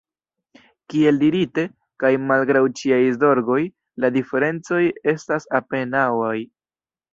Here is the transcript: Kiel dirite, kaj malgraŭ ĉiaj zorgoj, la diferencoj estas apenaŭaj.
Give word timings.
Kiel 0.93 1.19
dirite, 1.23 1.65
kaj 2.03 2.11
malgraŭ 2.31 2.63
ĉiaj 2.81 2.99
zorgoj, 3.19 3.59
la 4.05 4.13
diferencoj 4.19 4.83
estas 5.15 5.49
apenaŭaj. 5.63 6.37